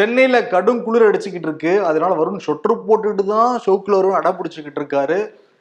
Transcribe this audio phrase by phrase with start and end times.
[0.00, 1.72] சென்னையில கடும் குளிர் அடிச்சுக்கிட்டு இருக்கு.
[1.88, 5.18] அதனால வருண் சொட்டர் போட்டுட்டு தான் ஷோக்குல வருண் அடம் பிடிச்சிக்கிட்டு இருக்காரு.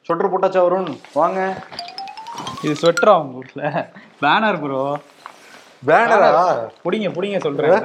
[0.07, 0.91] சொட்டர் போட்டாச்சா வருண்?
[1.19, 1.39] வாங்க.
[2.65, 3.63] இது ஸ்வெட்டரா உங்க ஊர்ல
[4.23, 4.83] பேனர் ப்ரோ
[5.89, 6.29] பேனரா
[6.83, 7.83] புடிங்க புடிங்க சொல்றேன்.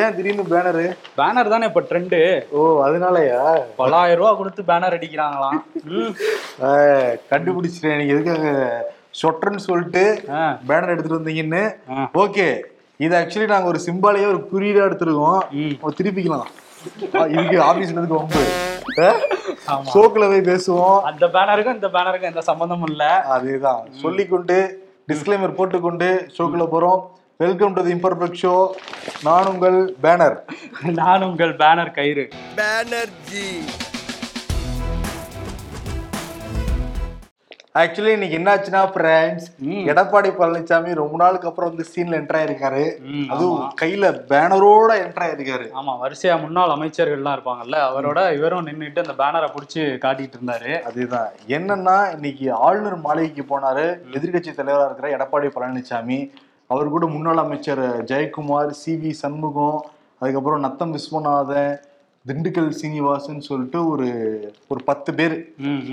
[0.00, 0.84] ஏன் திடீர்னு பேனரு
[1.18, 2.20] பேனர் தானே இப்ப ட்ரெண்டு
[2.58, 3.40] ஓ அதனாலயா?
[3.80, 5.58] பல்லாயிரம் ரூபா கொடுத்து பேனர் அடிக்கிறாங்களாம்.
[7.32, 7.98] கண்டுபிடிச்சிட்டேன்.
[8.00, 8.46] நீங்க எதுக்காக
[9.22, 10.04] சொட்டர்னு சொல்லிட்டு
[10.70, 11.64] பேனர் எடுத்துட்டு வந்தீங்கன்னு.
[12.24, 12.48] ஓகே
[12.96, 15.40] இது ஆக்சுவலி நாங்க ஒரு சிம்பாலையே ஒரு குறியீடா எடுத்துருக்கோம்.
[15.50, 15.70] ம்.
[15.80, 16.46] ஓ, திருப்பிக்கலாம்.
[17.28, 18.44] இதுக்கு ஆபீஸ்ல இருந்து வம்பு.
[19.66, 19.84] ஆமா.
[19.94, 21.00] ஷோக்குல போய் பேசுவோம்.
[21.00, 23.24] அந்த பேனருக்கும் இந்த பேனருக்கும் எந்த சம்பந்தமும் இல்ல.
[23.28, 23.80] அதேதான்.
[23.90, 24.56] சொல்லிக்கொண்டு
[25.08, 27.00] டிஸ்க்ளைமர் போட்டுக்கொண்டு ஷோக்குள்ள போறோம்.
[27.36, 28.70] Welcome to the imperfect show
[29.22, 30.36] நான் உங்கள் பேனர்
[30.82, 32.28] நான் உங்கள் பேனர் கயிறு.
[32.56, 33.46] பேனர்ஜி
[37.78, 39.46] ஆக்சுவலி இன்னைக்கு என்னாச்சுன்னா ஃப்ரெண்ட்ஸ்.
[39.90, 42.84] எடப்பாடி பழனிசாமி ரொம்ப நாளுக்கு அப்புறம் வந்து சீன்ல என்டர் ஆயிருக்காரு.
[43.28, 43.72] அதுவும்.
[43.82, 45.66] கையில பேனரோட என்டர் ஆயிருக்காரு.
[45.80, 50.82] ஆமா வரிசையா முன்னாள் அமைச்சர்கள்லாம் இருப்பாங்கல்ல அவரோட இவரும் நின்னுட்டு அந்த பேனரை புடிச்சு காட்டிட்டு இருந்தாரு.
[50.82, 51.28] அதுதான்.
[51.48, 56.30] என்னன்னா இன்னைக்கு ஆளுநர் மாளிகைக்கு போனாரு எதிர்க்கட்சி தலைவரா இருக்கிற எடப்பாடி பழனிசாமி.
[56.66, 59.84] அவர் கூட முன்னாள் அமைச்சர் ஜெயக்குமார் சி வி சண்முகம்
[60.18, 61.74] அதுக்கப்புறம் நத்தம் விஸ்வநாதன்
[62.28, 64.06] திண்டுக்கல் சீனிவாசன் சொல்லிட்டு ஒரு
[64.68, 65.34] ஒரு பத்து பேர்.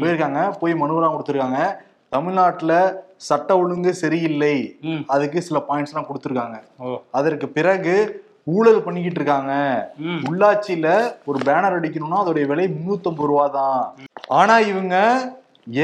[0.01, 0.41] போயிருக்காங்க.
[0.59, 1.61] போய் மனுவெல்லாம் கொடுத்துருக்காங்க.
[2.09, 2.73] தமிழ்நாட்டுல
[3.15, 4.55] சட்ட ஒழுங்கு சரியில்லை.
[5.07, 6.57] அதுக்கு சில பாயிண்ட்ஸ் எல்லாம் கொடுத்துருக்காங்க.
[7.11, 7.95] அதற்கு பிறகு
[8.43, 9.53] ஊழல் பண்ணிக்கிட்டு இருக்காங்க.
[10.29, 10.87] உள்ளாட்சியில
[11.25, 13.83] ஒரு பேனர் அடிக்கணும்னா அதோடைய விலை முன்னூத்தம்பது ரூபா தான்.
[14.27, 14.95] ஆனா இவங்க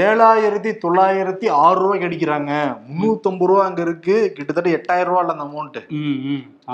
[0.06, 2.54] ஏழாயிரத்தி தொள்ளாயிரத்தி ஆறு ரூபாய்க்கு அடிக்கிறாங்க.
[2.90, 4.34] முன்னூத்தம்பது ரூபா அங்க இருக்கு.
[4.36, 5.82] கிட்டத்தட்ட எட்டாயிரம் ரூபா இல்ல அந்த அமௌண்ட்.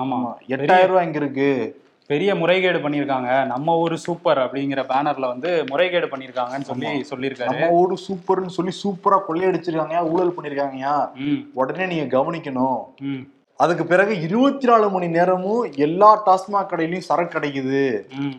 [0.01, 0.19] ஆமா.
[0.55, 1.51] எட்டாயிரம் ரூபாய் இங்க இருக்கு.
[2.09, 3.45] பெரிய முறைகேடு பண்ணியிருக்காங்க.
[3.45, 7.51] நம்ம ஊரு சூப்பர் அப்படிங்கிற பேனர்ல வந்து முறைகேடு பண்ணியிருக்காங்கன்னு சொல்லி சொல்லியிருக்காரு.
[7.51, 10.09] நம்ம ஊரு சூப்பர்னு சொல்லி சூப்பரா கொள்ளையடிச்சிருக்காங்க.
[10.09, 12.81] ஊழல் பண்ணிருக்காங்கயா ம், உடனே நீங்க கவனிக்கணும்.
[13.59, 17.81] அதுக்கு பிறகு இருபத்தி நாலு மணி நேரமும் எல்லா டாஸ்மாக் கடையிலயும் சரக்கு கிடைக்குது.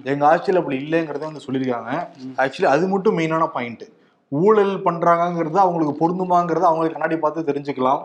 [0.05, 1.93] எங்க ஆட்சியில் அப்படி இல்லைங்கிறத வந்து சொல்லியிருக்காங்க.
[2.39, 3.85] ஆக்சுவலி அது மட்டும் மெயினான பாயிண்ட்
[4.33, 8.03] ஊழல் பண்றாங்கங்கிறது அவங்களுக்கு பொருந்துமாங்கிறத அவங்களுக்கு கண்ணாடி பார்த்து தெரிஞ்சுக்கலாம்.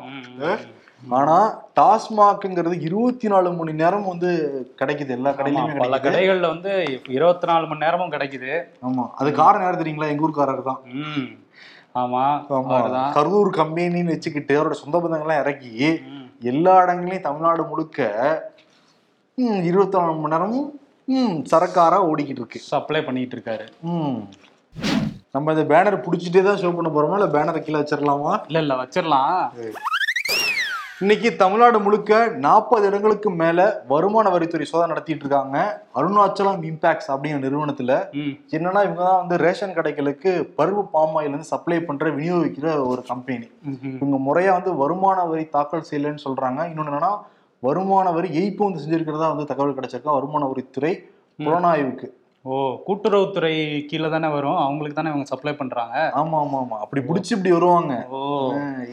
[1.03, 1.35] ஆனா
[1.77, 4.29] டாஸ்மாக்ங்கிறது இருபத்தி நாலு மணி நேரம் வந்து
[4.81, 5.11] கிடைக்குது.
[5.11, 6.71] எல்லா கடையிலுமே பல கடைகள்ல வந்து
[7.09, 8.51] இருபத்தி நாலு மணி நேரமும் கிடைக்குது.
[8.83, 9.05] ஆமா.
[9.15, 10.09] அது காரணம் யார் தெரியுங்களா?
[10.09, 10.81] எங்க ஊர்க்காரர் தான்.
[10.97, 11.29] ம்.
[11.95, 12.23] ஆமா
[13.15, 15.71] கரூர் கம்பெனின்னு வச்சுக்கிட்டு அவரோட சொந்த பந்தங்கள்லாம் இறக்கி.
[16.43, 18.01] எல்லா இடங்களையும் தமிழ்நாடு முழுக்க
[19.65, 20.67] இருபத்தி நாலு மணி நேரமும்
[21.07, 22.59] ம், சரக்காரா ஓடிக்கிட்டு இருக்கு.
[22.67, 23.65] சப்ளை பண்ணிட்டு இருக்காரு.
[23.91, 24.19] ம்.
[25.35, 27.17] நம்ம இந்த பேனர் புடிச்சிட்டே தான் ஷோ பண்ண போறோமா?
[27.19, 28.33] இல்ல பேனரை கீழே வச்சிடலாமா?
[28.49, 29.33] இல்ல இல்ல வச்சிடலாம்.
[31.03, 32.13] இன்னைக்கு தமிழ்நாடு முழுக்க
[32.45, 33.59] நாற்பது இடங்களுக்கு மேல
[33.91, 35.57] வருமான வரித்துறை சோதனை நடத்திட்டு இருக்காங்க.
[35.99, 37.93] அருணாச்சலம் இம்பாக்ட்ஸ் அப்படிங்கிற நிறுவனத்துல
[38.55, 43.47] என்னன்னா இவங்க தான் வந்து ரேஷன் கடைகளுக்கு பருவ பாமாயில் இருந்து சப்ளை பண்ற விநியோகிக்கிற ஒரு கம்பெனி.
[43.99, 46.59] இவங்க முறையா வந்து வருமான வரி தாக்கல் செய்யலைன்னு சொல்றாங்க.
[46.71, 47.13] இன்னொன்னு என்னன்னா
[47.63, 50.93] வருமான வரி ஏய்ப்பு வந்து செஞ்சிருக்கிறதா வந்து தகவல் கிடைச்சிருக்கா வருமான வரித்துறை
[51.45, 52.09] புலனாய்வுக்கு.
[52.49, 53.51] ஓ கூட்டுறவுத்துறை
[53.85, 54.57] கீழே தானே வரும்.
[54.57, 55.95] அவங்களுக்கு தானே இவங்க சப்ளை பண்றாங்க?
[56.15, 56.77] ஆமா ஆமா ஆமா.
[56.79, 57.93] அப்படி புடிச்சு இப்படி வருவாங்க.
[58.09, 58.19] ஓ.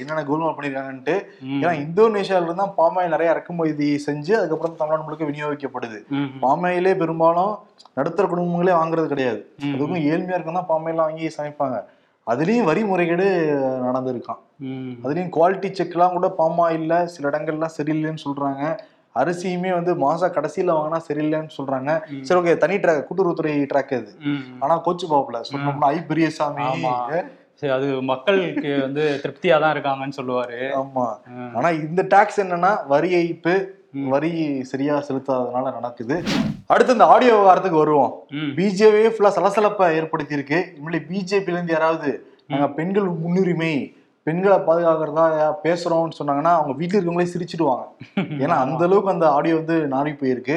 [0.01, 1.15] என்னென்ன கோல்மால் பண்ணிருக்காங்கன்ட்டு.
[1.61, 6.01] ஏன்னா இந்தோனேஷியால இருந்து பாமாயில் நிறைய இறக்குமதி செஞ்சு அதுக்கப்புறம் தமிழ்நாடு முழுக்க விநியோகிக்கப்படுது.
[6.45, 7.55] பாமாயிலே பெரும்பாலும்
[7.95, 9.41] நடுத்தர குடும்பங்களே வாங்குறது கிடையாது.
[9.75, 11.79] அதுக்கும் ஏழ்மையா இருக்கும் தான் பாமாயிலாம் வாங்கி சமைப்பாங்க.
[12.27, 13.27] அதுலயும் வரி முறைகேடு
[13.87, 14.41] நடந்திருக்கான்.
[15.05, 18.63] அதுலயும் குவாலிட்டி செக்லாம் கூட பாமாயில்ல சில இடங்கள்லாம் சரியில்லைன்னு சொல்றாங்க.
[19.21, 21.91] அரிசியுமே வந்து மாச கடைசியில வாங்கினா சரியில்லைன்னு சொல்றாங்க.
[22.23, 24.13] சரி ஓகே தனி ட்ராக் கூட்டுறவுத்துறை ட்ராக் அது.
[24.61, 26.67] ஆனா கோச்சு பாப்புல சொன்னோம்னா ஐ பெரியசாமி.
[27.61, 30.59] சரி அது மக்களுக்கு வந்து திருப்தியா தான் இருக்காங்கன்னு சொல்லுவாரு.
[30.81, 31.07] ஆமா.
[31.55, 33.55] ஆனா இந்த டாக்ஸ் என்னன்னா வரி ஏய்ப்பு
[34.09, 34.31] வரி
[34.63, 36.17] சரியா செலுத்தாததுனால நடக்குது.
[36.67, 38.11] அடுத்து இந்த ஆடியோ விவகாரத்துக்கு வருவோம்.
[38.31, 38.51] ம்.
[38.57, 42.11] பிஜேபி ஃபுல்லா சலசலப்பை ஏற்படுத்தி இருக்கு இனிமேல் பிஜேபில இருந்து யாராவது
[42.47, 43.73] நாங்க பெண்கள் முன்னுரிமை
[44.27, 45.25] பெண்களை பாதுகாக்கிறதா
[45.65, 47.85] பேசுறோம்னு சொன்னாங்கன்னா அவங்க வீட்டுல இருக்கவங்களே சிரிச்சிடுவாங்க
[48.43, 50.57] ஏன்னா அந்த அளவுக்கு அந்த ஆடியோ வந்து நாரி போயிருக்கு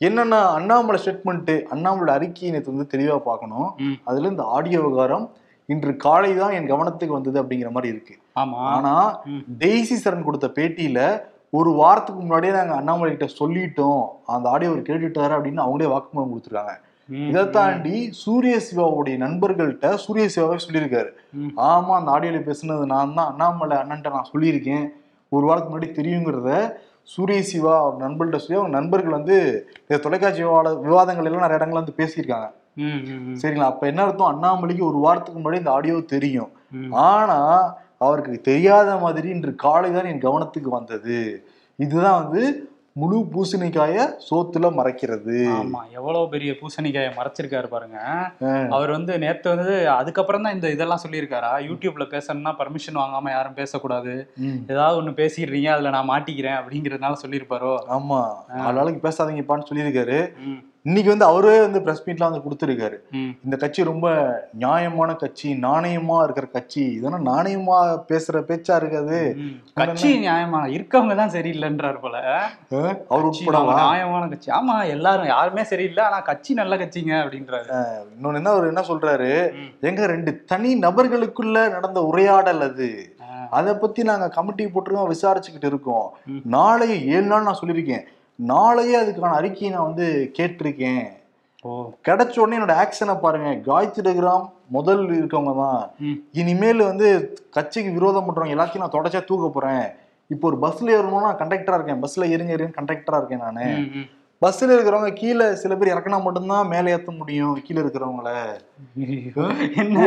[0.00, 3.68] என்னன்னா அண்ணாமலை ஸ்டேட்மெண்ட் அண்ணாமலை அறிக்கையை நேற்று வந்து தெளிவா பார்க்கணும்.
[4.04, 5.26] அதுல இந்த ஆடியோ விவகாரம்
[5.68, 8.14] இன்று காலை தான் என் கவனத்துக்கு வந்தது அப்படிங்கிற மாதிரி இருக்கு
[8.68, 8.94] ஆனா.
[9.62, 11.00] டெய்சி சரண் கொடுத்த பேட்டியில
[11.52, 14.00] ஒரு வாரத்துக்கு முன்னாடியே நாங்க அண்ணாமலை கிட்ட சொல்லிட்டோம்
[14.34, 16.74] அந்த ஆடியோ அவர் கேட்டுட்டாரு அப்படின்னு அவங்களே வாக்குமூலம் கொடுத்துருக்காங்க.
[17.28, 21.10] இதை தாண்டி சூரிய சிவாவுடைய நண்பர்கள்ட்ட சூரிய சிவாவே சொல்லியிருக்காரு.
[21.70, 23.30] ஆமா அந்த ஆடியோல பேசுனது நான் தான்.
[23.32, 24.86] அண்ணாமலை அண்ணன்ட்ட நான் சொல்லியிருக்கேன்.
[25.32, 26.50] ஒரு வாரத்துக்கு முன்னாடி தெரியுங்கிறத
[27.12, 29.36] சூரிய சிவா அவர் நண்பர்கள்ட்ட சொல்லி அவங்க நண்பர்கள் வந்து
[29.84, 32.48] இந்த தொலைக்காட்சி விவாத விவாதங்கள் எல்லாம் நிறைய இடங்கள்ல வந்து பேசியிருக்காங்க.
[33.40, 33.70] சரிங்களா?
[33.72, 34.32] அப்ப என்ன அர்த்தம்?
[34.32, 36.50] அண்ணாமலைக்கு ஒரு வாரத்துக்கு முன்னாடி இந்த ஆடியோ தெரியும்.
[37.10, 37.38] ஆனா
[38.06, 41.18] அவருக்கு தெரியாத மாதிரி இன்று காலை தான் என் கவனத்துக்கு வந்தது.
[41.78, 42.42] இதுதான் வந்து
[43.00, 43.96] முழு பூசணிக்காய
[44.28, 45.36] சோத்துல மறைக்கிறது.
[45.56, 47.98] ஆமா எவ்வளவு பெரிய பூசணிக்காயை மறைச்சிருக்காரு பாருங்க.
[48.70, 51.52] அவர் வந்து நேத்து வந்து அதுக்கப்புறம் தான் இந்த இதெல்லாம் சொல்லியிருக்காரா?
[51.68, 54.14] யூடியூப்ல பேசணும்னா பர்மிஷன் வாங்காம யாரும் பேசக்கூடாது.
[54.72, 57.74] ஏதாவது ஒண்ணு பேசிடுறீங்க அதுல நான் மாட்டிக்கிறேன் அப்படிங்கறதுனால சொல்லியிருப்பாரோ?
[57.98, 58.20] ஆமா.
[58.64, 60.18] ஆளாளுக்கு பேசாதீங்கப்பான்னு சொல்லியிருக்காரு.
[60.88, 62.96] இன்னைக்கு வந்து அவரே வந்து பிரஸ் மீட்ல வந்து கொடுத்துருக்காரு.
[63.44, 64.06] இந்த கட்சி ரொம்ப
[64.62, 66.82] நியாயமான கட்சி நாணயமா இருக்கிற கட்சி.
[66.98, 67.78] இதெல்லாம் நாணயமா
[68.10, 69.18] பேசுற பேச்சா இருக்காது.
[69.80, 72.18] கட்சி நியாயமா இருக்கவங்க தான் சரியில்லைன்றாரு போல.
[73.14, 73.26] அவர்
[73.80, 74.50] நியாயமான கட்சி.
[74.58, 77.68] ஆமா எல்லாரும் யாருமே சரியில்லை ஆனா கட்சி நல்ல கட்சிங்க அப்படின்றாரு.
[78.14, 79.32] இன்னொன்னு என்ன அவர் என்ன சொல்றாரு.
[79.90, 82.88] எங்க ரெண்டு தனி நபர்களுக்குள்ள நடந்த உரையாடல் அது.
[83.58, 86.08] அதை பத்தி நாங்க கமிட்டி போட்டுருக்கோம் விசாரிச்சுக்கிட்டு இருக்கோம்.
[86.56, 88.06] நாளைய ஏழு நாள் நான் சொல்லியிருக்கேன்.
[88.44, 91.04] நாளையே அதுக்கான அறிக்கையை நான் வந்து கேட்டிருக்கேன்.
[91.64, 91.90] ஓ.
[92.08, 93.60] கிடைச்ச உடனே என்னோட ஆக்ஷனை பாருங்க.
[93.66, 95.90] காயத்ரி கிராம் முதல் இருக்கவங்க தான்.
[96.32, 99.84] இனிமேல் வந்து கட்சிக்கு விரோதம் பண்றவங்க எல்லாத்தையும் நான் தொடச்சா தூக்க போறேன்.
[100.26, 102.02] இப்போ ஒரு பஸ்ல ஏறணும்னா நான் கண்டக்டரா இருக்கேன்.
[102.02, 103.66] பஸ்ல ஏறுங்க ஏறுங்க கண்டக்டரா இருக்கேன் நானு.
[104.42, 108.30] பஸ்ல இருக்கிறவங்க கீழே சில பேர் இறக்கினா மட்டும்தான் மேலே ஏத்த முடியும் கீழே இருக்கிறவங்கள.
[109.74, 109.98] என்ன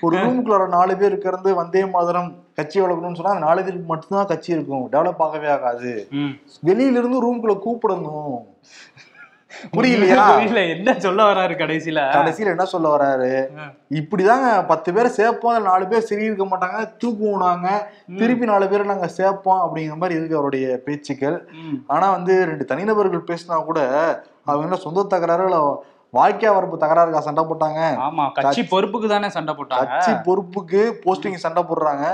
[0.00, 4.92] ஒரு ரூமுக்குள்ளார நாலு பேர் இருக்கிறது வந்தே மாதிரம் கட்சி வளர்க்கணும்னு சொன்னா நாலு பேருக்கு மட்டும்தான் கட்சி இருக்கும்.
[4.92, 6.08] டெவலப் ஆகவே ஆகாது.
[6.64, 8.38] வெளியில இருந்து ரூமுக்குள்ள கூப்பிடணும்.
[9.76, 10.66] புரியலையா புரியல.
[10.66, 12.00] என்ன சொல்ல வராரு கடைசியில?
[12.12, 13.30] கடைசியில என்ன சொல்ல வராரு.
[13.90, 15.62] இப்படிதாங்க பத்து பேரை சேர்ப்போம்.
[15.62, 16.88] நாலு பேர் சரி இருக்க மாட்டாங்க.
[17.04, 21.48] தூக்குவோம் நாங்க திருப்பி நாலு பேரை நாங்க சேர்ப்போம் அப்படிங்கிற மாதிரி இருக்கு அவருடைய பேச்சுக்கள்.
[21.86, 23.80] ஆனா வந்து ரெண்டு தனிநபர்கள் பேசினா கூட
[24.44, 25.48] அவங்க என்ன சொந்த தகராறு
[26.16, 27.80] வாழ்க்கை வரப்பு தகராறுக்கா சண்டை போட்டாங்க.
[28.06, 29.88] ஆமா கட்சி பொறுப்புக்கு தானே சண்டை போட்டாங்க.
[29.94, 32.06] கட்சி பொறுப்புக்கு போஸ்டிங் சண்டை போடுறாங்க.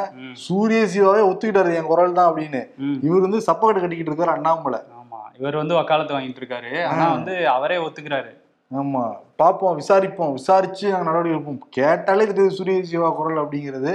[0.47, 2.63] சூரிய சிவாவே ஒத்துக்கிட்டாரு என் குரல் தான் அப்படின்னு.
[3.09, 4.81] இவர் வந்து சப்பக்கட்டு கட்டிக்கிட்டு இருக்காரு அண்ணாமலை.
[5.01, 6.73] ஆமா இவர் வந்து வக்காலத்து வாங்கிட்டு இருக்காரு.
[6.91, 8.33] ஆனா வந்து அவரே ஒத்துக்கிறாரு.
[8.75, 9.03] ஆமா
[9.37, 11.59] பார்ப்போம் விசாரிப்போம் விசாரிச்சு நாங்க நடவடிக்கை எடுப்போம்.
[11.71, 13.93] கேட்டாலே தெரியுது சூரிய சிவா குரல் அப்படிங்கிறது.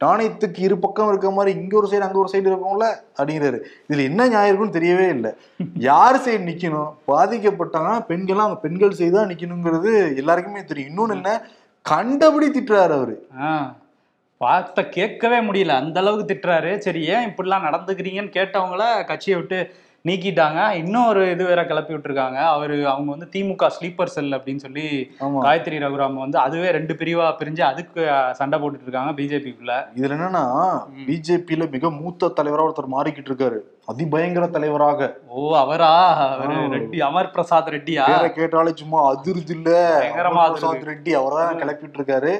[0.00, 2.86] நாணயத்துக்கு இரு பக்கம் இருக்க மாதிரி இங்க ஒரு சைடு அங்க ஒரு சைடு இருக்கும்ல
[3.18, 3.58] அப்படிங்கிறாரு.
[3.88, 5.30] இதுல என்ன நியாயம் இருக்குன்னு தெரியவே இல்லை.
[5.74, 6.90] யார் சைடு நிக்கணும்?
[7.08, 10.90] பாதிக்கப்பட்டாங்கன்னா பெண்கள்லாம் அவங்க பெண்கள் சைடு தான் நிக்கணுங்கிறது எல்லாருக்குமே தெரியும்.
[10.90, 11.42] இன்னொன்னு என்ன?
[11.82, 13.28] கண்டபடி திட்டுறாரு அவரு.
[13.40, 13.76] ஆ.
[14.38, 15.68] வார்த்தை கேட்கவே முடியல.
[15.68, 16.78] அந்த அளவுக்கு திட்டுறாரு.
[16.78, 19.58] சரி ஏன் இப்படிலாம் நடந்துக்கிறீங்கன்னு கேட்டவங்கள கட்சியை விட்டு
[20.08, 20.60] நீக்கிட்டாங்க.
[20.80, 22.38] இன்னும் ஒரு இது வேற கிளப்பி விட்டுருக்காங்க.
[22.52, 24.84] அவரு அவங்க வந்து திமுக ஸ்லீப்பர் செல் அப்படின்னு சொல்லி
[25.44, 28.02] காயத்ரி ரகுராம் வந்து அதுவே ரெண்டு பிரிவா பிரிஞ்சு அதுக்கு
[28.38, 29.74] சண்டை போட்டுட்டு இருக்காங்க பிஜேபிக்குள்ள.
[29.98, 30.44] இதுல என்னன்னா
[31.08, 33.58] பிஜேபியில மிக மூத்த தலைவரா ஒருத்தர் மாறிக்கிட்டு இருக்காரு
[33.92, 35.10] அதிபயங்கர தலைவராக.
[35.26, 35.92] ஓ அவரா?
[36.32, 36.56] அவரு.
[36.74, 38.04] ரெட்டி அமர் பிரசாத் ரெட்டியா?
[38.38, 39.70] கேட்டாலே சும்மா அதிருது இல்ல.
[40.50, 42.32] பிரசாத் ரெட்டி அவர்தான் கிளப்பிட்டு இருக்காரு.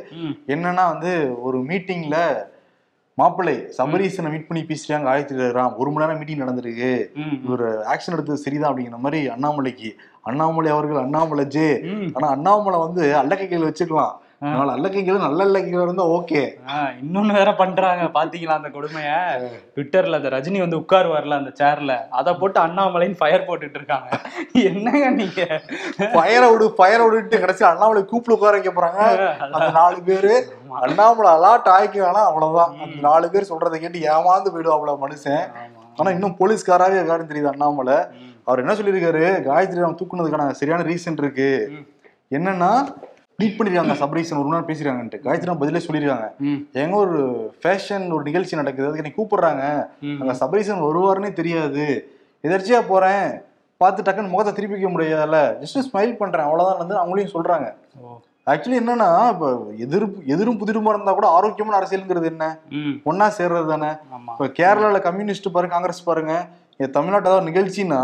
[0.55, 1.13] என்னன்னா வந்து
[1.43, 2.19] ஒரு மீட்டிங்ல
[3.21, 6.93] மாப்பிள்ளை சபரீசனை மீட் பண்ணி பேசுறாங்க காயத்ரி ராம் ஒரு மணி நேரம் மீட்டிங் நடந்திருக்கு.
[7.47, 9.91] இவர் ஆக்ஷன் எடுத்தது சரிதான் அப்படிங்கிற மாதிரி அண்ணாமலைக்கு.
[10.29, 11.69] அண்ணாமலை அவர்கள் அண்ணாமலை ஜே.
[12.17, 14.17] ஆனா அண்ணாமலை வந்து அல்லக்கைகள் வச்சுக்கலாம்.
[14.43, 16.43] அதனால அல்லக்கைகள் நல்ல அல்லக்கைகள் இருந்தா ஓகே
[17.01, 19.11] இன்னொன்னு வேற பண்றாங்க பாத்தீங்களா அந்த கொடுமைய?
[19.75, 24.09] ட்விட்டர்ல அந்த ரஜினி வந்து உட்காருவார்ல அந்த சேர்ல அத போட்டு அண்ணாமலைன்னு ஃபயர் போட்டுட்டு இருக்காங்க.
[24.69, 25.41] என்னங்க நீங்க?
[26.15, 29.03] ஃபயரை விடு ஃபயரை விடுட்டு கடைசி அண்ணாமலை கூப்பிட்டு உட்கார வைக்க போறாங்க.
[29.45, 30.33] அந்த நாலு பேரு.
[30.87, 32.73] அண்ணாமலை அலாட் ஆயிக்க வேணாம் அவ்வளவுதான்.
[32.87, 35.45] அந்த நாலு பேர் சொல்றதை கேட்டு ஏமாந்து போயிடுவாப்ல மனுஷன்.
[36.01, 37.99] ஆனா இன்னும் போலீஸ்காராவே இருக்காருன்னு தெரியுது அண்ணாமலை.
[38.49, 39.25] அவர் என்ன சொல்லியிருக்காரு?
[39.49, 41.53] காயத்ரி ராம் தூக்குனதுக்கான சரியான ரீசன் இருக்கு.
[42.39, 42.73] என்னன்னா
[43.41, 45.19] மீட் பண்ணிருக்காங்க சபரீசன் ஒரு நாள் பேசிருக்காங்கன்ட்டு.
[45.25, 46.59] காயத்ரி பதிலே சொல்லியிருக்காங்க ம்.
[46.75, 47.19] எங்க ஒரு
[47.63, 49.63] ஃபேஷன் ஒரு நிகழ்ச்சி நடக்குது அதுக்கு என்னை கூப்பிடுறாங்க.
[50.21, 51.85] அங்க சபரீசன் வருவாருன்னே தெரியாது.
[52.45, 53.25] எதர்ச்சியா போறேன்.
[53.81, 55.39] பார்த்து டக்குன்னு முகத்தை திருப்பி வைக்க முடியாதுல்ல.
[55.61, 57.69] ஜஸ்ட் ஸ்மைல் பண்றேன் அவ்வளவுதான் வந்து அவங்களையும் சொல்றாங்க.
[58.47, 59.47] ஆக்சுவலி என்னன்னா இப்ப
[59.77, 62.45] எதிர்ப்பு எதிரும் புதிருமா இருந்தா கூட ஆரோக்கியமான அரசியலுங்கிறது என்ன.
[63.05, 63.91] ஒன்னா சேர்றது தானே
[64.31, 66.35] இப்ப கேரளால கம்யூனிஸ்ட் பாருங்க காங்கிரஸ் பாருங்க.
[66.73, 68.01] இங்க தமிழ்நாட்டு ஏதாவது நிகழ்ச்சின்னா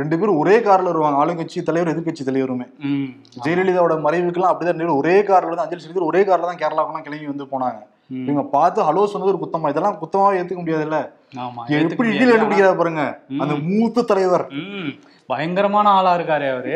[0.00, 1.18] ரெண்டு பேரும் ஒரே கார்ல வருவாங்க.
[1.22, 2.66] ஆளுங்கட்சி தலைவர் எதிர்க்கட்சி தலைவருமே.
[3.44, 7.80] ஜெயலலிதாவோட மறைவுக்கெல்லாம் அப்படிதான் ஒரே கார்ல வந்து அஞ்சலி செலுத்தி ஒரே கார்ல தான் கேரளாவுக்குலாம் கிளம்பி வந்து போனாங்க.
[8.26, 9.68] இவங்க பார்த்து ஹலோ சொன்னது ஒரு குத்தமா.
[9.72, 10.98] இதெல்லாம் குத்தமாவே ஏத்துக்க முடியாதுல்ல.
[11.80, 12.08] எப்படி.
[12.14, 13.04] இடியில் கண்டுபிடிக்கிறார் பாருங்க.
[13.42, 14.46] அந்த மூத்த தலைவர்.
[15.30, 16.74] பயங்கரமான ஆளா இருக்காரு அவரு.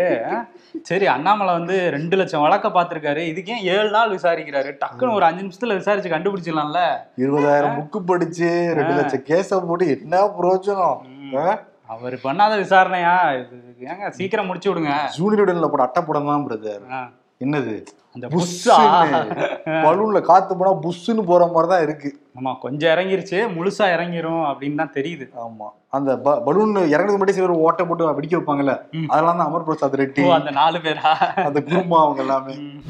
[0.89, 3.23] சரி அண்ணாமலை வந்து ரெண்டு லட்சம் வழக்க பார்த்திருக்காரு.
[3.33, 4.71] இதுக்கு ஏன் ஏழு நாள் விசாரிக்கிறாரு?
[4.83, 6.83] டக்குன்னு ஒரு அஞ்சு நிமிஷத்துல விசாரிச்சு கண்டுபிடிச்சிடலாம்ல.
[7.25, 11.01] இருபதாயிரம் புக்கு படிச்சு ரெண்டு லட்சம் கேஸ போட்டு என்ன பிரயோஜனம்?
[11.89, 13.15] அவர் பண்ணாத விசாரணையா?
[13.41, 13.57] இது
[13.91, 14.95] ஏங்க சீக்கிரம் முடிச்சு விடுங்க.
[15.19, 16.85] ஜூனியர் போட அட்டைப்படம் தான் பிரதர்.
[17.45, 17.75] என்னது?
[18.17, 18.77] அந்த புஷ்ஷா?
[19.85, 22.11] பலூன்ல காத்து போனா புஷ்ஷுன்னு போற மாதிரி தான் இருக்கு.
[22.39, 25.27] ஆமா கொஞ்சம் இறங்கிருச்சு முழுசா இறங்கிரும் அப்படின்னு தான் தெரியுது.
[25.45, 25.67] ஆமா.
[25.97, 26.11] அந்த
[26.47, 28.75] பலூன் இறங்குறதுக்கு மட்டும் சில ஓட்டை போட்டு வெடிக்க வைப்பாங்கல்ல.
[29.13, 30.25] அதெல்லாம் தான் அமர் பிரசாத் ரெட்டி.
[30.39, 31.13] அந்த நாலு பேரா?
[31.49, 32.55] அந்த குருமா அவங்க எல்லாமே.
[32.65, 32.81] ம்.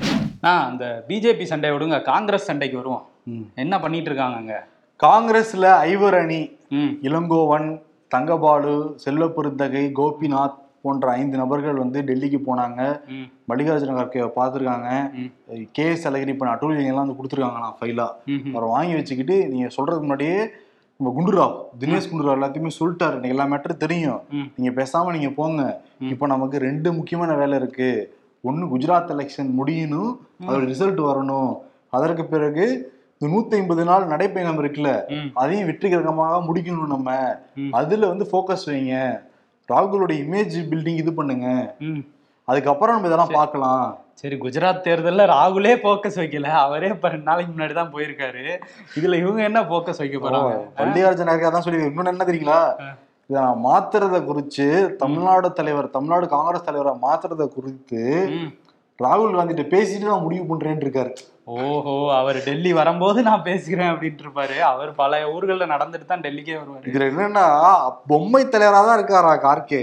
[0.48, 3.04] ஆ அந்த பிஜேபி சண்டை விடுங்க காங்கிரஸ் சண்டைக்கு வருவோம்.
[3.64, 4.56] என்ன பண்ணிட்டு இருக்காங்க அங்க
[5.00, 6.40] காங்கிரஸ்ல ஐவர் அணி
[7.08, 7.68] இளங்கோவன்
[8.16, 13.00] தங்கபாலு செல்வப்பெருந்தகை கோபிநாத் போன்ற ஐந்து நபர்கள் வந்து டெல்லிக்கு போனாங்க.
[13.48, 15.10] மல்லிகார்ஜுன கர்கே பார்த்துருக்காங்க.
[15.72, 20.48] கே எஸ் அழகிரி இப்போ அட்டூழியங்கள்லாம் வந்து கொடுத்துருக்காங்களாம் ஃபைலா ம் அவரை வாங்கி வச்சுக்கிட்டு நீங்க சொல்றதுக்கு முன்னாடியே
[20.96, 23.10] நம்ம குண்டுராவ் தினேஷ் குண்டுராவ் எல்லாத்தையுமே சொல்லிட்டாரு.
[23.10, 24.20] எனக்கு எல்லா மேட்டரும் தெரியும்.
[24.30, 24.42] ம்.
[24.56, 25.80] நீங்க பேசாம நீங்க போங்க.
[26.00, 28.16] இப்போ நமக்கு ரெண்டு முக்கியமான வேலை இருக்கு.
[28.40, 30.16] ஒன்னு குஜராத் எலெக்ஷன் முடியணும்.
[30.46, 31.58] அதோட ரிசல்ட் வரணும்.
[31.88, 32.64] அதற்கு பிறகு
[33.18, 34.90] இந்த நூத்தி ஐம்பது நாள் நடைப்பயணம் இருக்குல்ல.
[35.42, 37.10] அதையும் வெற்றிகரமாக முடிக்கணும் நம்ம.
[37.78, 38.96] அதுல வந்து ஃபோக்கஸ் வைங்க.
[39.68, 41.46] ராகுலோட இமேஜ் பில்டிங் இது பண்ணுங்க.
[42.50, 43.86] அதுக்கப்புறம் நம்ம இதெல்லாம் பார்க்கலாம்.
[44.20, 46.50] சரி குஜராத் தேர்தல்ல ராகுலே போக்கஸ் வைக்கல.
[46.64, 48.44] அவரே இப்ப ரெண்டு நாளைக்கு முன்னாடி தான் போயிருக்காரு.
[48.98, 50.52] இதுல இவங்க என்ன போக்கஸ் வைக்க போறாங்க?
[50.80, 52.60] வள்ளியார்ஜுன தான் சொல்லி இன்னொன்னு என்ன தெரியுங்களா?
[53.30, 54.66] இதை நான் மாத்துறத குறிச்சு
[55.02, 58.02] தமிழ்நாடு தலைவர் தமிழ்நாடு காங்கிரஸ் தலைவரை மாத்துறத குறித்து.
[58.98, 61.12] ராகுல் காந்திட்ட பேசிட்டு நான் முடிவு பண்றேன்னு இருக்காரு.
[61.46, 66.86] ஓஹோ அவர் டெல்லி வரும்போது நான் பேசுகிறேன் அப்படின்ட்டு இருப்பாரு அவர் பல ஊர்கள்ல நடந்துட்டு தான் டெல்லிக்கே வருவாரு.
[66.90, 67.44] இதுல என்னன்னா
[68.10, 69.82] பொம்மை தலைவரா தான் இருக்காரா கார்கே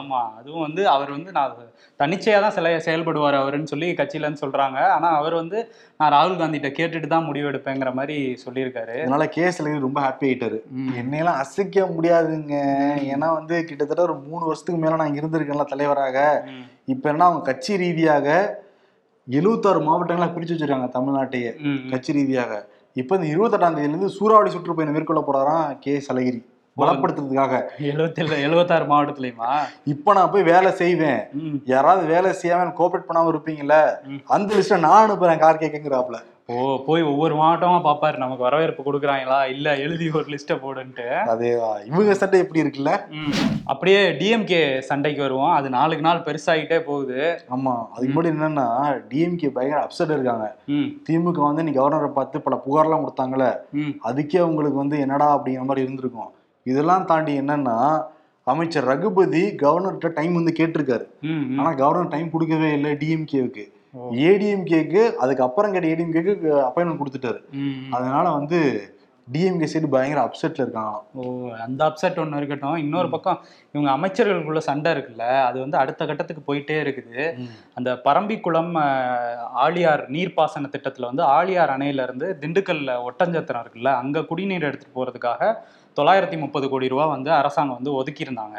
[0.00, 0.20] ஆமா.
[0.38, 1.56] அதுவும் வந்து அவர் வந்து நான்
[2.00, 4.78] தனிச்சையா தான் சில செயல்படுவார் அவருன்னு சொல்லி கட்சியில இருந்து சொல்றாங்க.
[4.96, 5.58] ஆனா அவர் வந்து
[6.00, 8.96] நான் ராகுல் காந்திட்ட கேட்டுட்டு தான் முடிவெடுப்பேங்கிற மாதிரி சொல்லியிருக்காரு.
[9.04, 10.58] அதனால கேஸ் ரொம்ப ஹாப்பி ஆயிட்டாரு.
[11.02, 12.56] என்னையெல்லாம் அசைக்க முடியாதுங்க.
[13.14, 16.18] ஏன்னா வந்து கிட்டத்தட்ட ஒரு மூணு வருஷத்துக்கு மேல நான் இருந்திருக்கேன்ல தலைவராக.
[16.94, 18.28] இப்ப என்ன அவங்க கட்சி ரீதியாக
[19.36, 21.50] எழுபத்தாறு மாவட்டங்களா பிரிச்சு வச்சிருக்காங்க தமிழ்நாட்டையே.
[21.90, 22.52] கட்சி ரீதியாக.
[22.96, 26.40] இப்ப இந்த இருபத்தெட்டாம் தேதியில இருந்து சூறாவளி சுற்றுப்பயணம் மேற்கொள்ள போறாராம் கே சலகிரி
[26.76, 27.54] பலப்படுத்துறதுக்காக.
[27.90, 29.50] எழுபத்தி எழுபத்தாறு மாவட்டத்துலயுமா?
[29.92, 31.22] இப்ப நான் போய் வேலை செய்வேன்.
[31.72, 33.76] யாராவது வேலை செய்யாம கோஆபரேட் பண்ணாம இருப்பீங்கல்ல.
[34.36, 36.18] அந்த லிஸ்ட நான் அனுப்புறேன் கார் கேக்குங்கிறாப்ல
[36.52, 38.16] ஓ போய் ஒவ்வொரு மாவட்டமா பாப்பாரு.
[38.22, 39.38] நமக்கு வரவேற்பு கொடுக்குறாங்களா?
[39.54, 41.06] இல்ல எழுதி ஒரு லிஸ்ட்டை போடுன்ட்டு.
[41.32, 41.50] அதே
[41.86, 42.92] இவங்க சட்டை எப்படி இருக்குல்ல.
[43.64, 45.52] அப்படியே டிஎம்கே சண்டைக்கு வருவோம்.
[45.58, 47.20] அது நாளுக்கு நாள் பெருசாகிட்டே போகுது.
[47.56, 47.74] ஆமா.
[47.94, 48.66] அதுக்கு முன்னாடி என்னன்னா
[49.10, 50.46] டிஎம்கே பயங்கர அப்செட் இருக்காங்க.
[51.08, 53.48] திமுக வந்து நீ கவர்னரை பார்த்து பல புகார்லாம் கொடுத்தாங்கல்ல.
[54.08, 56.30] அதுக்கே உங்களுக்கு வந்து என்னடா அப்படிங்கிற மாதிரி இருந்திருக்கும்.
[56.66, 57.76] இதெல்லாம் தாண்டி என்னன்னா
[58.46, 61.04] அமைச்சர் ரகுபதி கவர்னர்கிட்ட டைம் வந்து கேட்டிருக்காரு.
[61.58, 63.64] ஆனா கவர்னர் டைம் கொடுக்கவே இல்லை டிஎம்கேவுக்கு.
[64.28, 66.32] ஏடிஎம்கேக்கு அதுக்கப்புறம் கேட்ட ஏடிஎம்கேக்கு
[66.68, 67.40] அப்பாயின்மெண்ட் கொடுத்துட்டாரு.
[67.96, 68.60] அதனால வந்து
[69.28, 71.02] டிஎம்கே சைடு பயங்கர அப்செட்ல இருக்காங்களாம்.
[71.18, 71.22] ஓ
[71.64, 72.78] அந்த அப்செட் ஒன்று இருக்கட்டும்.
[72.84, 73.38] இன்னொரு பக்கம்
[73.74, 77.24] இவங்க அமைச்சர்களுக்குள்ள சண்டை இருக்குல்ல அது வந்து அடுத்த கட்டத்துக்கு போயிட்டே இருக்குது.
[77.78, 78.72] அந்த பரம்பிக்குளம்
[79.64, 85.52] ஆழியார் நீர்ப்பாசன திட்டத்துல வந்து ஆழியார் அணையில இருந்து திண்டுக்கல்ல ஒட்டஞ்சத்திரம் இருக்குல்ல அங்க குடிநீர் எடுத்துட்டு போறதுக்காக
[85.98, 88.56] தொள்ளாயிரத்தி முப்பது கோடி ரூபா வந்து அரசாங்கம் வந்து ஒதுக்கியிருந்தாங்க.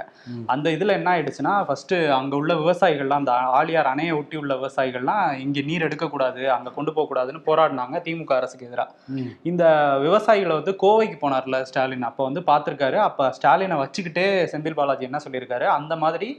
[0.54, 5.62] அந்த இதுல என்ன ஆயிடுச்சுன்னா ஃபர்ஸ்ட் அங்க உள்ள விவசாயிகள்லாம் அந்த ஆழியார் அணையை ஒட்டி உள்ள விவசாயிகள்லாம் இங்க
[5.70, 9.64] நீர் எடுக்கக்கூடாது அங்க கொண்டு போக கூடாதுன்னு போராடினாங்க திமுக அரசுக்கு எதிராக இந்த
[10.06, 12.08] விவசாயிகளை வந்து கோவைக்கு போனார்ல ஸ்டாலின்.
[12.12, 15.68] அப்போ வந்து பார்த்துருக்காரு அப்போ ஸ்டாலினை வச்சுக்கிட்டே செந்தில் பாலாஜி என்ன சொல்லியிருக்காரு?
[15.80, 16.30] அந்த மாதிரி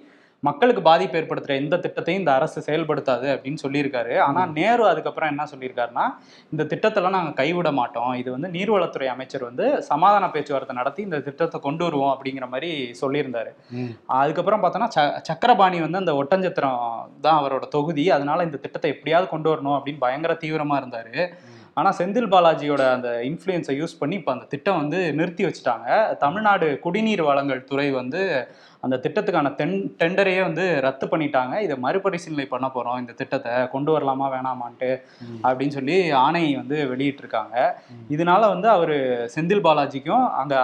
[0.46, 4.14] மக்களுக்கு பாதிப்பு ஏற்படுத்துற எந்த திட்டத்தையும் இந்த அரசு செயல்படுத்தாது அப்படின்னு சொல்லியிருக்காரு.
[4.26, 6.06] ஆனா நேரு அதுக்கப்புறம் என்ன சொல்லியிருக்காருன்னா
[6.52, 8.10] இந்த திட்டத்தெல்லாம் நாங்க கைவிட மாட்டோம்.
[8.20, 12.70] இது வந்து நீர்வளத்துறை அமைச்சர் வந்து சமாதான பேச்சுவார்த்தை நடத்தி இந்த திட்டத்தை கொண்டு வருவோம் அப்படிங்கிற மாதிரி
[13.02, 13.52] சொல்லியிருந்தாரு.
[14.20, 16.82] அதுக்கப்புறம் பார்த்தோன்னா ச சக்கரபாணி வந்து அந்த ஒட்டஞ்சத்திரம்
[17.26, 18.06] தான் அவரோட தொகுதி.
[18.18, 21.16] அதனால இந்த திட்டத்தை எப்படியாவது கொண்டு வரணும் அப்படின்னு பயங்கர தீவிரமா இருந்தாரு.
[21.78, 25.88] ஆனா செந்தில் பாலாஜியோட அந்த இன்ஃப்ளூயன்ஸை யூஸ் பண்ணி இப்போ அந்த திட்டம் வந்து நிறுத்தி வச்சுட்டாங்க.
[26.24, 28.20] தமிழ்நாடு குடிநீர் வழங்கல் துறை வந்து
[28.84, 31.54] அந்த திட்டத்துக்கான தென் டெண்டரையே வந்து ரத்து பண்ணிட்டாங்க.
[31.66, 32.98] இதை மறுபரிசீலனை பண்ண போறோம்.
[33.02, 34.90] இந்த திட்டத்தை கொண்டு வரலாமா வேணாமான்ட்டு
[35.46, 37.56] அப்படின்னு சொல்லி ஆணை வந்து வெளியிட்டிருக்காங்க.
[38.16, 38.94] இதனால வந்து அவர்
[39.36, 40.54] செந்தில் பாலாஜிக்கும் அங்க